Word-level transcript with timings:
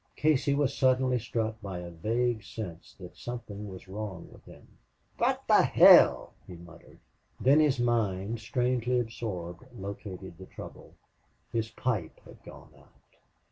Casey 0.15 0.55
was 0.55 0.75
suddenly 0.75 1.19
struck 1.19 1.61
by 1.61 1.77
a 1.77 1.91
vague 1.91 2.43
sense 2.43 2.95
that 2.99 3.15
something 3.15 3.67
was 3.67 3.87
wrong 3.87 4.29
with 4.31 4.43
him. 4.45 4.79
"Phwat 5.19 5.45
the 5.47 5.61
hell!" 5.61 6.33
he 6.47 6.55
muttered. 6.55 6.97
Then 7.39 7.59
his 7.59 7.79
mind, 7.79 8.39
strangely 8.39 8.99
absorbed, 8.99 9.61
located 9.77 10.39
the 10.39 10.47
trouble. 10.47 10.95
His 11.51 11.69
pipe 11.69 12.19
had 12.25 12.41
gone 12.43 12.71
out! 12.75 13.15